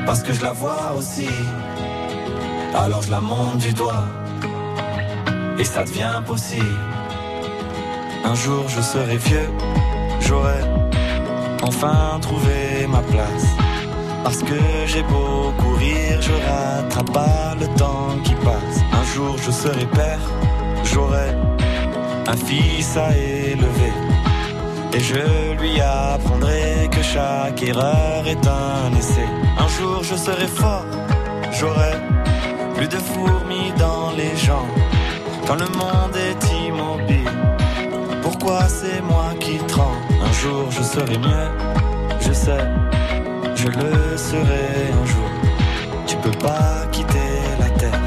parce 0.05 0.23
que 0.23 0.31
je 0.31 0.41
la 0.41 0.53
vois 0.53 0.93
aussi. 0.97 1.27
Alors 2.75 3.03
je 3.03 3.11
la 3.11 3.21
monte 3.21 3.57
du 3.57 3.71
doigt, 3.73 4.05
et 5.59 5.63
ça 5.63 5.83
devient 5.83 6.21
possible. 6.25 6.65
Un 8.25 8.35
jour 8.35 8.67
je 8.67 8.81
serai 8.81 9.17
vieux, 9.17 9.49
j'aurai 10.21 10.59
enfin 11.61 12.19
trouvé 12.19 12.87
ma 12.89 13.01
place. 13.01 13.45
Parce 14.23 14.39
que 14.39 14.59
j'ai 14.87 15.03
beau 15.03 15.53
courir, 15.59 16.21
je 16.21 16.31
rattrape 16.31 17.11
pas 17.11 17.55
le 17.59 17.67
temps 17.77 18.17
qui 18.23 18.33
passe. 18.35 18.79
Un 18.91 19.05
jour 19.13 19.35
je 19.37 19.51
serai 19.51 19.85
père, 19.85 20.19
j'aurai 20.83 21.29
un 22.27 22.35
fils 22.35 22.97
à 22.97 23.15
élever. 23.15 23.93
Et 24.93 24.99
je 24.99 25.61
lui 25.61 25.79
apprendrai 25.79 26.89
que 26.91 27.01
chaque 27.03 27.61
erreur 27.61 28.27
est 28.27 28.47
un 28.47 28.97
essai. 28.97 29.27
Un 29.59 29.67
jour 29.67 30.03
je 30.03 30.15
serai 30.15 30.47
fort, 30.47 30.85
j'aurai 31.51 32.12
plus 32.83 32.97
de 32.97 33.01
fourmis 33.01 33.71
dans 33.77 34.11
les 34.11 34.35
jambes. 34.35 34.67
Quand 35.47 35.55
le 35.55 35.67
monde 35.67 36.15
est 36.15 36.67
immobile, 36.67 37.29
pourquoi 38.21 38.67
c'est 38.67 39.01
moi 39.01 39.33
qui 39.39 39.57
tremble? 39.67 39.97
Un 40.21 40.31
jour 40.33 40.69
je 40.69 40.83
serai 40.83 41.17
mieux, 41.17 41.49
je 42.19 42.33
sais 42.33 42.65
je 43.55 43.67
le 43.67 44.17
serai 44.17 44.67
un 45.01 45.05
jour. 45.05 45.29
Tu 46.07 46.17
peux 46.17 46.37
pas 46.39 46.85
quitter 46.91 47.33
la 47.59 47.69
terre, 47.69 48.01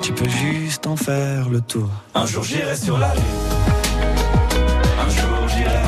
tu 0.00 0.12
peux 0.12 0.28
juste 0.28 0.86
en 0.86 0.96
faire 0.96 1.48
le 1.50 1.60
tour. 1.60 1.90
Un 2.14 2.26
jour 2.26 2.44
j'irai 2.44 2.76
sur 2.76 2.96
la 2.98 3.12
lune, 3.14 3.44
un 5.04 5.10
jour 5.10 5.48
j'irai. 5.48 5.86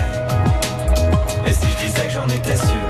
Et 1.46 1.52
si 1.52 1.66
je 1.72 1.86
disais 1.86 2.06
que 2.06 2.12
j'en 2.12 2.28
étais 2.28 2.56
sûr, 2.56 2.89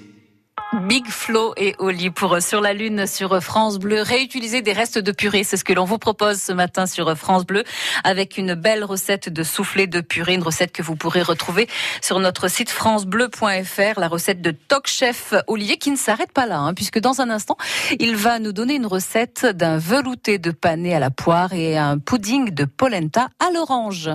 Big 0.91 1.07
Flo 1.07 1.53
et 1.55 1.73
Oli 1.79 2.09
pour 2.09 2.33
euh, 2.33 2.39
Sur 2.41 2.59
la 2.59 2.73
Lune 2.73 3.07
sur 3.07 3.41
France 3.41 3.79
Bleu. 3.79 4.01
Réutiliser 4.01 4.61
des 4.61 4.73
restes 4.73 4.97
de 4.97 5.13
purée, 5.13 5.45
c'est 5.45 5.55
ce 5.55 5.63
que 5.63 5.71
l'on 5.71 5.85
vous 5.85 5.97
propose 5.97 6.41
ce 6.41 6.51
matin 6.51 6.85
sur 6.85 7.17
France 7.17 7.45
Bleu 7.45 7.63
avec 8.03 8.37
une 8.37 8.55
belle 8.55 8.83
recette 8.83 9.29
de 9.29 9.41
soufflé 9.41 9.87
de 9.87 10.01
purée, 10.01 10.33
une 10.33 10.43
recette 10.43 10.73
que 10.73 10.81
vous 10.81 10.97
pourrez 10.97 11.21
retrouver 11.21 11.69
sur 12.01 12.19
notre 12.19 12.49
site 12.49 12.69
francebleu.fr, 12.69 14.01
la 14.01 14.09
recette 14.09 14.41
de 14.41 14.51
Toc 14.51 14.87
Chef 14.87 15.33
Olivier 15.47 15.77
qui 15.77 15.91
ne 15.91 15.95
s'arrête 15.95 16.33
pas 16.33 16.45
là, 16.45 16.59
hein, 16.59 16.73
puisque 16.73 16.99
dans 16.99 17.21
un 17.21 17.29
instant, 17.29 17.55
il 17.97 18.17
va 18.17 18.39
nous 18.39 18.51
donner 18.51 18.75
une 18.75 18.85
recette 18.85 19.45
d'un 19.45 19.77
velouté 19.77 20.39
de 20.39 20.51
panais 20.51 20.93
à 20.93 20.99
la 20.99 21.09
poire 21.09 21.53
et 21.53 21.77
un 21.77 21.99
pudding 21.99 22.49
de 22.53 22.65
polenta 22.65 23.29
à 23.39 23.49
l'orange. 23.53 24.09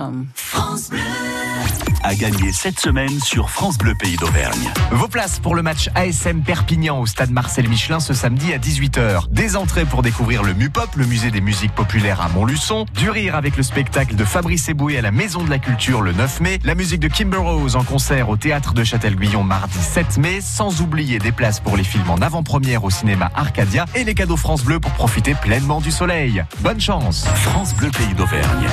À 2.07 2.15
gagner 2.15 2.53
cette 2.53 2.79
semaine 2.79 3.19
sur 3.19 3.49
France 3.49 3.77
Bleu 3.77 3.93
Pays 3.99 4.15
d'Auvergne. 4.15 4.71
Vos 4.91 5.09
places 5.09 5.39
pour 5.39 5.55
le 5.55 5.61
match 5.61 5.89
ASM 5.93 6.41
Perpignan 6.41 7.01
au 7.01 7.05
stade 7.05 7.31
Marcel 7.31 7.67
Michelin 7.67 7.99
ce 7.99 8.13
samedi 8.13 8.53
à 8.53 8.57
18h. 8.57 9.27
Des 9.29 9.57
entrées 9.57 9.83
pour 9.83 10.03
découvrir 10.03 10.41
le 10.41 10.53
MUPOP, 10.53 10.95
le 10.95 11.05
musée 11.05 11.31
des 11.31 11.41
musiques 11.41 11.73
populaires 11.75 12.21
à 12.21 12.29
Montluçon. 12.29 12.85
Du 12.93 13.09
rire 13.09 13.35
avec 13.35 13.57
le 13.57 13.63
spectacle 13.63 14.15
de 14.15 14.23
Fabrice 14.23 14.69
Eboué 14.69 14.97
à 14.97 15.01
la 15.01 15.11
Maison 15.11 15.43
de 15.43 15.49
la 15.49 15.59
Culture 15.59 16.01
le 16.01 16.13
9 16.13 16.39
mai. 16.39 16.59
La 16.63 16.75
musique 16.75 17.01
de 17.01 17.09
Kimber 17.09 17.39
Rose 17.39 17.75
en 17.75 17.83
concert 17.83 18.29
au 18.29 18.37
théâtre 18.37 18.73
de 18.73 18.85
Châtel-Guyon 18.85 19.43
mardi 19.43 19.77
7 19.77 20.17
mai. 20.17 20.39
Sans 20.39 20.79
oublier 20.79 21.19
des 21.19 21.33
places 21.33 21.59
pour 21.59 21.75
les 21.75 21.83
films 21.83 22.09
en 22.09 22.19
avant-première 22.19 22.85
au 22.85 22.89
cinéma 22.89 23.31
Arcadia 23.35 23.85
et 23.95 24.05
les 24.05 24.15
cadeaux 24.15 24.37
France 24.37 24.63
Bleu 24.63 24.79
pour 24.79 24.91
profiter 24.91 25.35
pleinement 25.35 25.81
du 25.81 25.91
soleil. 25.91 26.41
Bonne 26.61 26.79
chance 26.79 27.25
France 27.43 27.75
Bleu 27.75 27.89
Pays 27.91 28.13
d'Auvergne. 28.13 28.67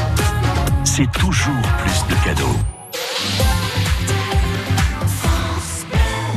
C'est 0.84 1.10
toujours 1.10 1.62
plus 1.82 2.14
de 2.14 2.24
cadeaux. 2.24 2.60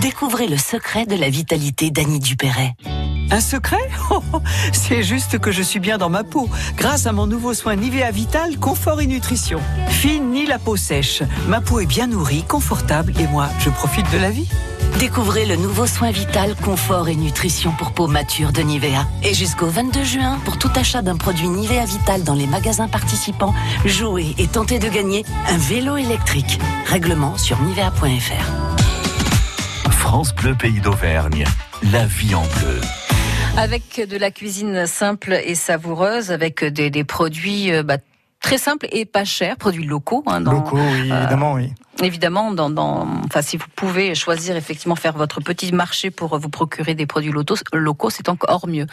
Découvrez 0.01 0.47
le 0.47 0.57
secret 0.57 1.05
de 1.05 1.15
la 1.15 1.29
vitalité 1.29 1.91
d'Annie 1.91 2.19
Dupéret. 2.19 2.75
Un 3.29 3.41
secret 3.41 3.89
Oh, 4.09 4.21
C'est 4.71 5.03
juste 5.03 5.37
que 5.39 5.51
je 5.51 5.61
suis 5.61 5.79
bien 5.79 5.97
dans 5.97 6.09
ma 6.09 6.23
peau, 6.23 6.49
grâce 6.75 7.07
à 7.07 7.11
mon 7.11 7.27
nouveau 7.27 7.53
soin 7.53 7.75
Nivea 7.75 8.09
Vital 8.11 8.57
Confort 8.57 9.01
et 9.01 9.07
Nutrition. 9.07 9.59
Fine 9.89 10.31
ni 10.31 10.45
la 10.45 10.59
peau 10.59 10.77
sèche, 10.77 11.23
ma 11.47 11.61
peau 11.61 11.79
est 11.79 11.85
bien 11.85 12.07
nourrie, 12.07 12.43
confortable 12.47 13.13
et 13.19 13.27
moi, 13.27 13.49
je 13.59 13.69
profite 13.69 14.09
de 14.11 14.17
la 14.17 14.29
vie. 14.29 14.47
Découvrez 14.99 15.45
le 15.45 15.57
nouveau 15.57 15.85
soin 15.85 16.09
vital, 16.09 16.55
confort 16.55 17.07
et 17.07 17.15
nutrition 17.15 17.71
pour 17.71 17.91
peau 17.91 18.07
mature 18.07 18.51
de 18.51 18.61
Nivea. 18.61 19.05
Et 19.21 19.35
jusqu'au 19.35 19.67
22 19.67 20.03
juin, 20.03 20.39
pour 20.43 20.57
tout 20.57 20.71
achat 20.75 21.03
d'un 21.03 21.17
produit 21.17 21.47
Nivea 21.47 21.85
Vital 21.85 22.23
dans 22.23 22.33
les 22.33 22.47
magasins 22.47 22.87
participants, 22.87 23.53
jouez 23.85 24.33
et 24.39 24.47
tentez 24.47 24.79
de 24.79 24.89
gagner 24.89 25.23
un 25.49 25.57
vélo 25.57 25.97
électrique. 25.97 26.59
Règlement 26.87 27.37
sur 27.37 27.61
nivea.fr. 27.61 28.81
France 29.91 30.33
Bleu 30.33 30.55
Pays 30.55 30.81
d'Auvergne. 30.81 31.45
La 31.91 32.07
vie 32.07 32.33
en 32.33 32.45
bleu. 32.59 32.81
Avec 33.55 34.01
de 34.09 34.17
la 34.17 34.31
cuisine 34.31 34.87
simple 34.87 35.39
et 35.45 35.53
savoureuse, 35.53 36.31
avec 36.31 36.63
des, 36.63 36.89
des 36.89 37.03
produits 37.03 37.71
euh, 37.71 37.83
bah, 37.83 37.97
très 38.41 38.57
simples 38.57 38.87
et 38.91 39.05
pas 39.05 39.25
chers, 39.25 39.57
produits 39.57 39.85
locaux. 39.85 40.23
hein, 40.27 40.41
dans- 40.41 40.51
Locaux, 40.53 40.77
oui, 40.77 41.11
évidemment, 41.11 41.53
oui. 41.53 41.73
Évidemment, 42.03 42.51
dans, 42.51 42.69
dans, 42.69 43.07
enfin, 43.25 43.41
si 43.41 43.57
vous 43.57 43.65
pouvez 43.75 44.13
choisir 44.13 44.55
effectivement 44.55 44.95
faire 44.95 45.13
votre 45.13 45.41
petit 45.41 45.71
marché 45.73 46.11
pour 46.11 46.37
vous 46.37 46.49
procurer 46.49 46.93
des 46.93 47.07
produits 47.07 47.31
locaux, 47.31 47.55
locaux 47.73 48.11
c'est 48.11 48.29
encore 48.29 48.67
mieux. 48.67 48.85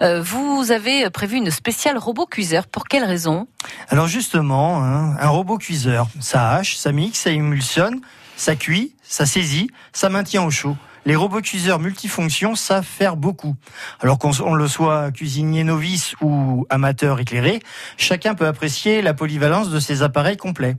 Euh, 0.00 0.22
vous 0.22 0.70
avez 0.70 1.10
prévu 1.10 1.38
une 1.38 1.50
spéciale 1.50 1.98
robot 1.98 2.26
cuiseur. 2.26 2.68
Pour 2.68 2.84
quelle 2.84 3.02
raison? 3.04 3.48
Alors 3.88 4.06
justement, 4.06 4.82
hein, 4.84 5.16
un 5.18 5.28
robot 5.28 5.58
cuiseur, 5.58 6.06
ça 6.20 6.52
hache, 6.52 6.76
ça 6.76 6.92
mixe, 6.92 7.18
ça 7.22 7.30
émulsionne, 7.30 8.00
ça 8.36 8.54
cuit, 8.54 8.94
ça 9.02 9.26
saisit, 9.26 9.68
ça 9.92 10.08
maintient 10.08 10.44
au 10.44 10.50
chaud. 10.50 10.76
Les 11.04 11.16
robots 11.16 11.40
cuiseurs 11.40 11.80
multifonctions 11.80 12.54
savent 12.54 12.84
faire 12.84 13.16
beaucoup. 13.16 13.56
Alors 14.00 14.18
qu'on 14.18 14.30
on 14.44 14.54
le 14.54 14.68
soit 14.68 15.10
cuisinier 15.10 15.64
novice 15.64 16.14
ou 16.20 16.64
amateur 16.70 17.18
éclairé, 17.18 17.60
chacun 17.96 18.34
peut 18.34 18.46
apprécier 18.46 19.02
la 19.02 19.12
polyvalence 19.12 19.68
de 19.70 19.80
ces 19.80 20.02
appareils 20.02 20.36
complets. 20.36 20.76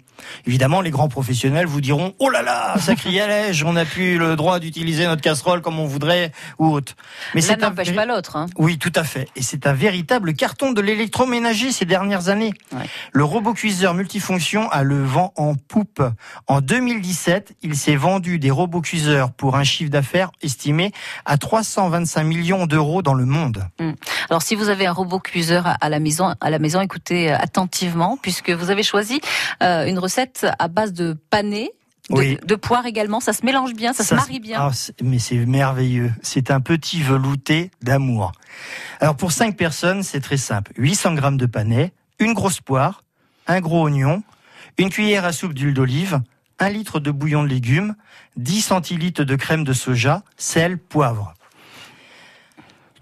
Évidemment, 0.48 0.80
les 0.80 0.92
grands 0.92 1.10
professionnels 1.10 1.66
vous 1.66 1.82
diront 1.82 2.14
"Oh 2.20 2.30
là 2.30 2.42
là, 2.42 2.76
ça 2.80 2.96
crie 2.96 3.20
à 3.20 3.28
on 3.66 3.74
n'a 3.74 3.84
plus 3.84 4.18
le 4.18 4.36
droit 4.38 4.60
d'utiliser 4.60 5.06
notre 5.08 5.22
casserole 5.22 5.62
comme 5.62 5.78
on 5.80 5.86
voudrait 5.86 6.32
ou 6.58 6.68
autre." 6.72 6.94
C'est 7.38 7.62
un 7.64 7.70
n'empêche 7.70 7.88
véri- 7.90 7.96
pas 7.96 8.06
l'autre. 8.06 8.38
Hein. 8.38 8.46
oui, 8.58 8.78
tout 8.78 8.92
à 8.96 9.04
fait. 9.04 9.28
Et 9.36 9.42
c'est 9.42 9.68
un 9.68 9.74
véritable 9.74 10.34
carton 10.34 10.72
de 10.72 10.80
l'électroménager 10.82 11.72
ces 11.74 11.86
dernières 11.86 12.30
années. 12.30 12.54
Ouais. 12.72 12.86
Le 13.12 13.24
robot 13.26 13.54
cuiseur 13.54 13.94
multifonction 13.94 14.70
a 14.70 14.84
le 14.84 15.04
vent 15.04 15.34
en 15.36 15.56
poupe. 15.56 16.02
En 16.48 16.62
2017, 16.62 17.56
il 17.62 17.76
s'est 17.76 17.96
vendu 17.98 18.40
des 18.40 18.52
robots 18.52 18.82
cuiseurs 18.82 19.32
pour 19.34 19.58
un 19.58 19.64
chiffre 19.64 19.92
d'affaires 19.92 20.13
estimé 20.42 20.92
à 21.26 21.38
325 21.38 22.24
millions 22.24 22.66
d'euros 22.66 23.02
dans 23.02 23.14
le 23.14 23.26
monde. 23.26 23.68
Alors, 24.30 24.42
si 24.42 24.56
vous 24.56 24.70
avez 24.70 24.86
un 24.86 24.92
robot 24.92 25.20
cuiseur 25.20 25.66
à- 25.80 25.90
la 25.90 26.00
maison, 26.00 26.34
à 26.40 26.50
la 26.50 26.60
maison, 26.60 26.82
écoutez 26.82 27.32
euh, 27.32 27.38
attentivement, 27.38 28.18
puisque 28.22 28.50
vous 28.50 28.70
avez 28.70 28.84
choisi 28.84 29.22
euh, 29.62 29.86
une 29.86 30.00
recette 30.00 30.46
à 30.60 30.68
base 30.68 30.94
de 30.94 31.14
panais. 31.30 31.72
De, 32.10 32.18
Oui. 32.18 32.38
de 32.46 32.56
poire 32.56 32.86
également, 32.86 33.22
ça 33.22 33.32
se 33.32 33.46
mélange 33.46 33.74
bien, 33.76 33.94
ça, 33.94 34.04
se 34.04 34.14
marie 34.14 34.42
bien. 34.42 34.58
Ah, 34.60 34.72
c'est- 34.74 35.02
mais 35.02 35.20
c'est 35.20 35.38
merveilleux. 35.46 36.12
C'est 36.22 36.52
un 36.52 36.60
petit 36.60 37.02
velouté 37.02 37.72
d'amour. 37.82 38.34
Alors 39.00 39.16
pour 39.16 39.32
5 39.32 39.56
personnes, 39.56 40.04
c'est 40.04 40.20
très 40.20 40.36
simple. 40.36 40.74
800 40.76 41.14
grammes 41.14 41.38
de 41.38 41.46
panais, 41.46 41.94
une 42.20 42.34
grosse 42.34 42.60
poire, 42.60 43.06
un 43.48 43.62
gros 43.62 43.84
oignon, 43.84 44.22
une 44.78 44.90
cuillère 44.90 45.24
à 45.24 45.32
soupe 45.32 45.54
d'huile 45.54 45.74
d'olive, 45.74 46.20
un 46.60 46.70
litre 46.70 47.00
de 47.00 47.12
bouillon 47.12 47.44
de 47.44 47.48
légumes, 47.48 47.96
10 48.38 48.62
centilitres 48.62 49.24
de 49.24 49.36
crème 49.36 49.64
de 49.64 49.74
soja, 49.74 50.24
sel, 50.38 50.78
poivre. 50.78 51.34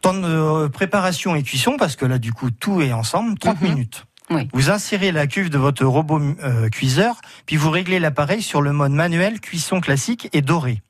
Temps 0.02 0.14
de 0.16 0.26
euh, 0.26 0.70
préparation 0.70 1.36
et 1.36 1.44
cuisson, 1.44 1.76
parce 1.78 1.96
que 1.96 2.06
là 2.06 2.18
du 2.18 2.34
coup 2.34 2.50
tout 2.50 2.82
est 2.82 2.92
ensemble, 2.94 3.38
30 3.38 3.62
Mhm. 3.62 3.70
minutes. 3.70 4.06
Oui. 4.30 4.48
Vous 4.54 4.70
insérez 4.70 5.12
la 5.12 5.28
cuve 5.28 5.50
de 5.50 5.58
votre 5.58 5.86
robot 5.86 6.20
euh, 6.44 6.70
cuiseur, 6.70 7.20
puis 7.46 7.58
vous 7.58 7.70
réglez 7.70 8.00
l'appareil 8.00 8.42
sur 8.42 8.62
le 8.62 8.72
mode 8.72 8.94
manuel 8.94 9.40
cuisson 9.42 9.82
classique 9.82 10.30
et 10.34 10.42
doré. 10.42 10.82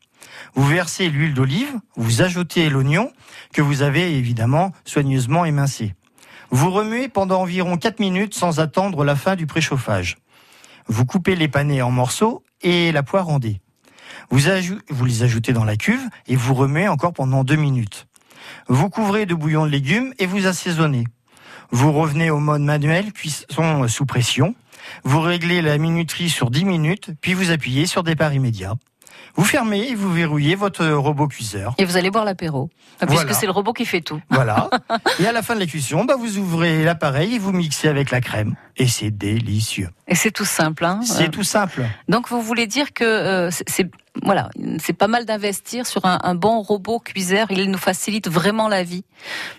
Vous 0.54 0.66
versez 0.66 1.10
l'huile 1.10 1.34
d'olive, 1.34 1.74
vous 1.96 2.22
ajoutez 2.22 2.70
l'oignon 2.70 3.12
que 3.54 3.62
vous 3.62 3.82
avez 3.82 4.16
évidemment 4.18 4.72
soigneusement 4.86 5.44
émincé. 5.46 5.96
Vous 6.52 6.70
remuez 6.72 7.08
pendant 7.08 7.42
environ 7.42 7.78
4 7.78 8.00
minutes 8.00 8.36
sans 8.36 8.60
attendre 8.60 9.04
la 9.04 9.16
fin 9.16 9.36
du 9.36 9.48
préchauffage. 9.48 10.18
Vous 10.88 11.06
coupez 11.06 11.36
les 11.36 11.48
panais 11.48 11.82
en 11.82 11.92
morceaux 11.92 12.44
et 12.64 12.92
la 12.92 13.04
poire 13.04 13.30
en 13.30 13.40
dés. 13.40 13.62
Vous, 14.30 14.42
vous 14.90 15.06
les 15.06 15.24
ajoutez 15.24 15.54
dans 15.54 15.66
la 15.66 15.76
cuve 15.76 16.08
et 16.28 16.36
vous 16.36 16.54
remuez 16.54 16.88
encore 16.88 17.14
pendant 17.14 17.44
2 17.44 17.56
minutes. 17.56 18.08
Vous 18.68 18.90
couvrez 18.90 19.26
de 19.26 19.36
bouillon 19.36 19.66
de 19.66 19.72
légumes 19.72 20.14
et 20.20 20.26
vous 20.26 20.48
assaisonnez. 20.48 21.06
Vous 21.72 21.92
revenez 21.92 22.30
au 22.30 22.40
mode 22.40 22.62
manuel, 22.62 23.14
cuisson 23.14 23.88
sous 23.88 24.06
pression. 24.06 24.56
Vous 25.04 25.22
réglez 25.22 25.62
la 25.62 25.78
minuterie 25.78 26.30
sur 26.30 26.50
10 26.52 26.66
minutes, 26.66 27.12
puis 27.22 27.34
vous 27.34 27.52
appuyez 27.52 27.86
sur 27.86 28.04
départ 28.04 28.34
immédiat. 28.34 28.76
Vous 29.36 29.46
fermez 29.46 29.90
et 29.90 29.96
vous 29.96 30.12
verrouillez 30.12 30.56
votre 30.56 30.86
robot 30.88 31.28
cuiseur. 31.28 31.74
Et 31.78 31.86
vous 31.86 31.98
allez 31.98 32.10
boire 32.12 32.26
l'apéro, 32.26 32.70
puisque 33.00 33.12
Voilà. 33.14 33.34
c'est 33.34 33.46
le 33.46 33.52
robot 33.52 33.74
qui 33.74 33.86
fait 33.86 34.02
tout. 34.02 34.22
Voilà. 34.30 34.70
et 35.20 35.26
à 35.28 35.32
la 35.32 35.42
fin 35.42 35.56
de 35.56 35.60
la 35.62 35.66
cuisson, 35.66 36.04
bah, 36.06 36.16
vous 36.20 36.38
ouvrez 36.38 36.84
l'appareil 36.84 37.36
et 37.36 37.40
vous 37.40 37.52
mixez 37.52 37.88
avec 37.88 38.12
la 38.12 38.22
crème. 38.22 38.56
Et 38.78 38.88
c'est 38.88 39.12
délicieux. 39.12 39.90
Et 40.08 40.16
c'est 40.16 40.32
tout 40.32 40.46
simple. 40.46 40.84
Hein 40.86 41.02
C'est 41.04 41.28
Euh, 41.28 41.30
tout 41.30 41.44
simple. 41.44 41.84
Donc 42.10 42.28
vous 42.30 42.42
voulez 42.42 42.68
dire 42.68 42.94
que 42.94 43.04
euh, 43.04 43.50
c'est- 43.52 43.90
voilà, 44.24 44.50
c'est 44.80 44.94
pas 44.94 45.08
mal 45.08 45.26
d'investir 45.26 45.88
sur 45.88 46.06
un, 46.06 46.20
un 46.24 46.36
bon 46.36 46.62
robot 46.62 47.00
cuiseur. 47.00 47.48
Il 47.52 47.72
nous 47.72 47.78
facilite 47.78 48.28
vraiment 48.30 48.68
la 48.68 48.84
vie. 48.84 49.04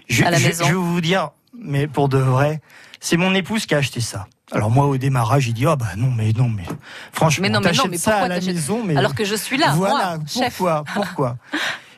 Je, 0.09 0.25
à 0.25 0.31
la 0.31 0.38
je- 0.38 0.47
maison. 0.49 0.65
je 0.65 0.71
vais 0.71 0.75
vous 0.75 1.01
dire, 1.01 1.31
mais 1.59 1.87
pour 1.87 2.09
de 2.11 2.19
vrai, 2.19 2.61
c'est 3.01 3.17
mon 3.17 3.35
épouse 3.35 3.65
qui 3.67 3.75
a 3.75 3.79
acheté 3.79 4.01
ça. 4.01 4.27
Alors 4.53 4.71
moi, 4.71 4.87
au 4.87 4.97
démarrage, 4.99 5.45
j'ai 5.45 5.53
dit, 5.53 5.67
oh 5.67 5.77
bah 5.77 5.97
non, 5.97 6.11
mais 6.11 6.33
non, 6.33 6.49
mais 6.49 6.65
franchement, 7.12 7.43
Mais 7.43 7.49
non, 7.49 7.61
mais 7.61 7.69
non, 7.69 7.73
t'achètes 7.73 7.91
mais 7.91 7.97
ça 7.97 8.19
à 8.19 8.29
la 8.29 8.41
maison, 8.41 8.85
mais 8.85 8.97
Alors 8.97 9.15
que 9.15 9.25
je 9.25 9.35
suis 9.35 9.57
là, 9.57 9.73
voilà, 9.75 10.19
moi, 10.19 10.27
chef. 10.27 10.57
pourquoi, 10.57 10.85
pourquoi? 10.95 11.37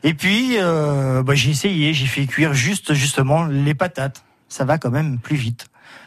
Et 0.05 0.15
puis, 0.15 0.57
euh, 0.59 1.23
bah, 1.23 1.35
j'ai 1.35 1.51
essayé, 1.51 1.93
j'ai 1.95 2.07
fait 2.07 2.27
cuire 2.27 2.55
juste 2.55 2.95
justement 2.95 3.45
les 3.45 3.75
patates. 3.75 4.23
Ça 4.49 4.65
va 4.65 4.79
quand 4.79 4.91
même 4.91 5.19
plus 5.19 5.37
vite. 5.37 5.67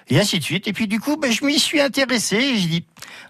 Et 0.09 0.19
ainsi 0.19 0.39
de 0.39 0.43
suite. 0.43 0.67
Et 0.67 0.73
puis 0.73 0.87
du 0.87 0.99
coup, 0.99 1.17
bah, 1.17 1.29
je 1.29 1.43
m'y 1.43 1.59
suis 1.59 1.81
intéressé 1.81 2.37
et 2.37 2.57
j'ai 2.57 2.67
dit, 2.67 2.85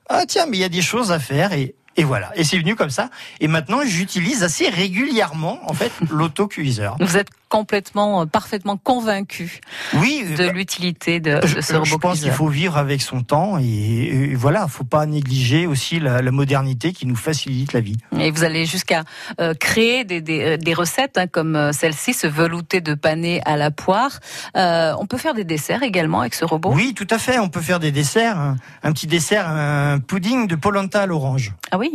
ah 0.10 0.23
tiens, 0.27 0.45
mais 0.47 0.58
il 0.58 0.60
y 0.60 0.65
a 0.65 0.69
des 0.69 0.82
choses 0.82 1.12
à 1.12 1.19
faire 1.19 1.53
et 1.53 1.73
et 1.97 2.03
voilà. 2.03 2.31
Et 2.36 2.43
c'est 2.43 2.57
venu 2.57 2.75
comme 2.75 2.91
ça. 2.91 3.10
Et 3.39 3.47
maintenant, 3.47 3.79
j'utilise 3.86 4.43
assez 4.43 4.69
régulièrement, 4.69 5.60
en 5.69 5.73
fait, 5.73 5.91
l'autocuiseur. 6.10 6.95
Vous 6.99 7.17
êtes 7.17 7.29
complètement, 7.49 8.21
euh, 8.21 8.25
parfaitement 8.25 8.77
convaincu 8.77 9.62
Oui, 9.95 10.23
de 10.38 10.47
bah, 10.47 10.51
l'utilité 10.51 11.19
de, 11.19 11.39
je, 11.45 11.55
de 11.55 11.62
ce 11.62 11.73
je 11.73 11.77
robot 11.93 11.99
pense 12.10 12.19
qu'il 12.19 12.31
faut 12.31 12.49
vivre 12.49 12.77
avec 12.77 13.01
son 13.01 13.23
temps 13.23 13.57
et, 13.57 13.63
et 13.63 14.36
voilà, 14.36 14.67
faut 14.67 14.83
pas 14.83 15.05
négliger 15.05 15.65
aussi 15.65 15.99
la, 15.99 16.21
la 16.21 16.31
modernité 16.31 16.91
qui 16.91 17.05
nous 17.05 17.15
facilite 17.15 17.71
la 17.73 17.79
vie. 17.79 17.97
Et 18.19 18.31
vous 18.31 18.43
allez 18.43 18.65
jusqu'à 18.65 19.03
euh, 19.39 19.53
créer 19.53 20.03
des, 20.03 20.19
des, 20.21 20.41
euh, 20.41 20.57
des 20.57 20.73
recettes 20.73 21.17
hein, 21.17 21.27
comme 21.27 21.55
euh, 21.55 21.71
celle-ci, 21.71 22.13
ce 22.13 22.27
velouté 22.27 22.81
de 22.81 22.93
panais 22.93 23.41
à 23.45 23.55
la 23.55 23.71
poire. 23.71 24.19
Euh, 24.57 24.93
on 24.99 25.05
peut 25.05 25.17
faire 25.17 25.33
des 25.33 25.45
desserts 25.45 25.83
également 25.83 26.21
avec 26.21 26.33
ce 26.33 26.43
robot? 26.43 26.71
Oui, 26.73 26.93
tout 26.93 27.07
à 27.10 27.17
fait. 27.17 27.39
On 27.39 27.49
peut 27.49 27.62
faire 27.62 27.79
des 27.79 27.91
desserts. 27.91 28.38
Un, 28.38 28.57
un 28.83 28.91
petit 28.91 29.07
dessert, 29.07 29.47
un 29.47 29.99
pudding 29.99 30.47
de 30.47 30.55
polenta 30.55 31.01
à 31.01 31.05
l'orange. 31.05 31.53
Ah 31.71 31.77
oui? 31.77 31.87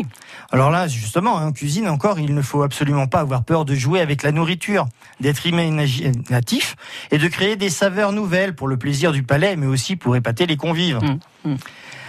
Alors 0.50 0.70
là, 0.70 0.88
justement, 0.88 1.34
en 1.34 1.52
cuisine 1.52 1.88
encore, 1.88 2.18
il 2.18 2.34
ne 2.34 2.42
faut 2.42 2.62
absolument 2.62 3.06
pas 3.06 3.20
avoir 3.20 3.44
peur 3.44 3.64
de 3.64 3.74
jouer 3.74 4.00
avec 4.00 4.22
la 4.22 4.32
nourriture, 4.32 4.86
d'être 5.20 5.46
imaginatif 5.46 6.76
et 7.10 7.18
de 7.18 7.28
créer 7.28 7.56
des 7.56 7.70
saveurs 7.70 8.12
nouvelles 8.12 8.54
pour 8.54 8.68
le 8.68 8.76
plaisir 8.76 9.12
du 9.12 9.22
palais, 9.22 9.56
mais 9.56 9.66
aussi 9.66 9.96
pour 9.96 10.16
épater 10.16 10.46
les 10.46 10.56
convives. 10.56 10.98
Mm, 11.02 11.50
mm. 11.50 11.56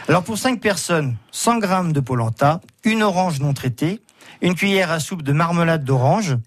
Alors 0.09 0.23
pour 0.23 0.37
5 0.37 0.59
personnes, 0.59 1.15
100 1.31 1.59
grammes 1.59 1.93
de 1.93 2.01
polenta, 2.01 2.59
une 2.83 3.03
orange 3.03 3.39
non 3.39 3.53
traitée, 3.53 4.01
une 4.41 4.55
cuillère 4.55 4.91
à 4.91 4.99
soupe 4.99 5.21
de 5.21 5.31
marmelade 5.31 5.85
d'orange, 5.85 6.37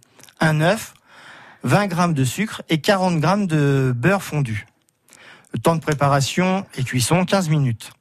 un 0.40 0.60
œuf, 0.60 0.92
20 1.62 1.86
grammes 1.86 2.14
de 2.14 2.24
sucre 2.24 2.62
et 2.68 2.80
40 2.80 3.18
grammes 3.18 3.46
de 3.46 3.92
beurre 3.96 4.22
fondu. 4.22 4.66
Le 5.54 5.58
temps 5.58 5.74
de 5.74 5.80
préparation 5.80 6.66
et 6.76 6.84
cuisson, 6.84 7.24
15 7.24 7.48
minutes. 7.48 7.92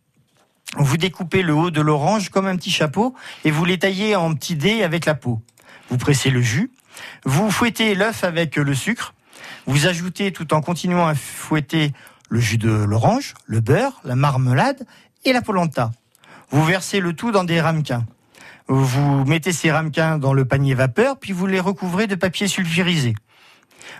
Vous 0.77 0.97
découpez 0.97 1.41
le 1.41 1.53
haut 1.53 1.71
de 1.71 1.81
l'orange 1.81 2.29
comme 2.29 2.47
un 2.47 2.55
petit 2.55 2.71
chapeau 2.71 3.15
et 3.43 3.51
vous 3.51 3.65
les 3.65 3.79
taillez 3.79 4.15
en 4.15 4.33
petits 4.33 4.55
dés 4.55 4.83
avec 4.83 5.05
la 5.05 5.15
peau. 5.15 5.41
Vous 5.89 5.97
pressez 5.97 6.29
le 6.29 6.41
jus. 6.41 6.71
Vous 7.23 7.49
fouettez 7.49 7.95
l'œuf 7.95 8.23
avec 8.23 8.55
le 8.55 8.73
sucre. 8.73 9.13
Vous 9.67 9.87
ajoutez 9.87 10.31
tout 10.31 10.53
en 10.53 10.61
continuant 10.61 11.07
à 11.07 11.15
fouetter 11.15 11.93
le 12.29 12.39
jus 12.39 12.57
de 12.57 12.71
l'orange, 12.71 13.33
le 13.45 13.61
beurre, 13.61 14.01
la 14.03 14.15
marmelade 14.15 14.85
et 15.23 15.33
la 15.33 15.41
polenta. 15.41 15.91
Vous 16.49 16.63
versez 16.63 16.99
le 16.99 17.13
tout 17.13 17.31
dans 17.31 17.43
des 17.43 17.61
ramequins. 17.61 18.05
Vous 18.67 19.23
mettez 19.25 19.53
ces 19.53 19.71
ramequins 19.71 20.17
dans 20.17 20.33
le 20.33 20.45
panier 20.45 20.73
vapeur, 20.73 21.17
puis 21.19 21.33
vous 21.33 21.47
les 21.47 21.59
recouvrez 21.59 22.07
de 22.07 22.15
papier 22.15 22.47
sulfurisé. 22.47 23.15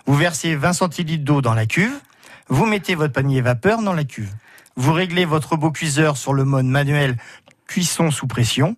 Vous 0.06 0.16
versez 0.16 0.56
20 0.56 0.74
centilitres 0.74 1.24
d'eau 1.24 1.42
dans 1.42 1.54
la 1.54 1.66
cuve. 1.66 2.00
Vous 2.48 2.66
mettez 2.66 2.96
votre 2.96 3.14
panier 3.14 3.42
vapeur 3.42 3.82
dans 3.82 3.94
la 3.94 4.04
cuve. 4.04 4.34
Vous 4.78 4.92
réglez 4.92 5.24
votre 5.24 5.52
robot 5.52 5.72
cuiseur 5.72 6.18
sur 6.18 6.34
le 6.34 6.44
mode 6.44 6.66
manuel 6.66 7.18
cuisson 7.66 8.12
sous 8.12 8.28
pression. 8.28 8.76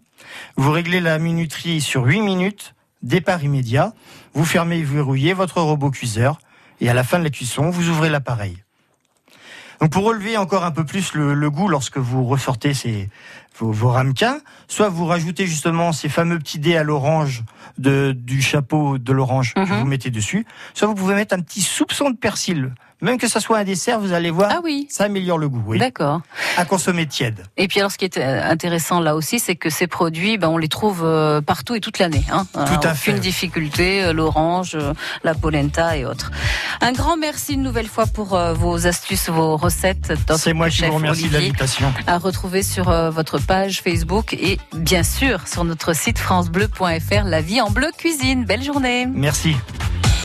Vous 0.56 0.72
réglez 0.72 1.02
la 1.02 1.18
minuterie 1.18 1.82
sur 1.82 2.04
8 2.04 2.22
minutes, 2.22 2.76
départ 3.02 3.44
immédiat. 3.44 3.94
Vous 4.34 4.46
fermez 4.46 4.78
et 4.78 4.84
verrouillez 4.84 5.34
votre 5.34 5.60
robot 5.60 5.90
cuiseur. 5.90 6.40
Et 6.82 6.90
à 6.90 6.94
la 6.94 7.04
fin 7.04 7.18
de 7.18 7.24
la 7.24 7.32
cuisson, 7.32 7.72
vous 7.72 7.90
ouvrez 7.90 8.10
l'appareil. 8.10 8.64
Donc 9.82 9.92
pour 9.92 10.04
relever 10.04 10.38
encore 10.38 10.64
un 10.66 10.72
peu 10.72 10.86
plus 10.86 11.14
le, 11.14 11.34
le 11.34 11.50
goût 11.50 11.68
lorsque 11.68 11.98
vous 11.98 12.26
ressortez 12.26 12.74
ces, 12.74 13.10
vos, 13.58 13.72
vos, 13.72 13.90
ramequins, 13.90 14.40
soit 14.68 14.90
vous 14.90 15.06
rajoutez 15.06 15.46
justement 15.46 15.92
ces 15.94 16.10
fameux 16.10 16.40
petits 16.40 16.60
dés 16.60 16.78
à 16.78 16.84
l'orange 16.84 17.44
de, 17.78 18.12
du 18.12 18.42
chapeau 18.42 18.98
de 18.98 19.14
l'orange 19.14 19.54
que 19.54 19.60
vous 19.62 19.86
mettez 19.86 20.10
dessus, 20.10 20.46
soit 20.74 20.88
vous 20.88 20.96
pouvez 20.96 21.16
mettre 21.16 21.36
un 21.36 21.42
petit 21.42 21.62
soupçon 21.62 22.10
de 22.10 22.18
persil. 22.18 22.74
Même 23.02 23.20
que 23.20 23.28
ça 23.28 23.40
soit 23.40 23.60
un 23.60 23.64
dessert, 23.64 24.00
vous 24.00 24.12
allez 24.12 24.32
voir, 24.32 24.50
ah 24.52 24.60
oui. 24.64 24.88
ça 24.90 25.04
améliore 25.04 25.38
le 25.38 25.50
goût. 25.50 25.64
Oui. 25.68 25.78
D'accord. 25.78 26.22
À 26.58 26.66
consommer 26.66 27.06
tiède. 27.06 27.44
Et 27.56 27.68
puis 27.68 27.80
alors, 27.80 27.92
ce 27.92 27.98
qui 27.98 28.06
est 28.06 28.18
euh, 28.18 28.42
intéressant 28.44 29.00
là 29.00 29.16
aussi, 29.16 29.38
c'est 29.40 29.56
que 29.56 29.70
ces 29.70 29.86
produits, 29.86 30.38
ben, 30.40 30.50
on 30.50 30.58
les 30.58 30.68
trouve 30.68 31.02
euh, 31.04 31.40
partout 31.40 31.76
et 31.76 31.80
toute 31.80 32.00
l'année. 32.00 32.24
Hein. 32.32 32.48
Tout 32.54 32.60
à 32.60 32.94
Aucune 32.94 32.96
fait. 32.96 33.14
difficulté, 33.20 34.04
euh, 34.04 34.14
l'orange, 34.14 34.76
la 35.24 35.36
polenta 35.36 35.96
et 35.96 36.06
autres. 36.06 36.32
Un 36.82 36.92
grand 36.92 37.18
merci 37.18 37.54
une 37.54 37.62
nouvelle 37.62 37.88
fois 37.88 38.08
pour 38.08 38.38
vos 38.54 38.88
astuces, 38.88 39.30
vos 39.30 39.58
recettes. 39.58 40.14
C'est 40.38 40.54
moi 40.54 40.70
qui 40.70 40.84
vous 40.86 40.96
remercie 40.96 41.30
de 41.30 41.34
l'invitation. 41.34 41.94
À 42.08 42.18
retrouver 42.18 42.64
sur 42.64 42.92
votre 43.12 43.40
page 43.40 43.82
Facebook 43.82 44.34
et 44.34 44.60
bien 44.76 45.04
sûr 45.04 45.48
sur 45.48 45.64
notre 45.64 45.94
site 45.94 46.18
francebleu.fr, 46.20 47.24
la 47.26 47.42
vie 47.42 47.62
en 47.62 47.70
bleu 47.70 47.90
cuisine. 47.98 48.46
Belle 48.46 48.64
journée. 48.64 49.06
Merci. 49.06 49.56